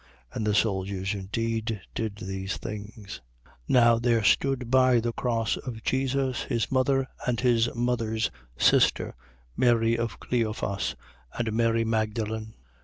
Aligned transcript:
And 0.33 0.47
the 0.47 0.55
soldiers 0.55 1.13
indeed 1.13 1.79
did 1.93 2.15
these 2.15 2.57
things. 2.57 3.21
19:25. 3.45 3.51
Now 3.67 3.99
there 3.99 4.23
stood 4.23 4.71
by 4.71 4.99
the 4.99 5.13
cross 5.13 5.57
of 5.57 5.83
Jesus, 5.83 6.41
his 6.45 6.71
mother 6.71 7.07
and 7.27 7.39
his 7.39 7.69
mother's 7.75 8.31
sister, 8.57 9.13
Mary 9.55 9.95
of 9.95 10.19
Cleophas, 10.19 10.95
and 11.37 11.53
Mary 11.53 11.83
Magdalen. 11.83 12.55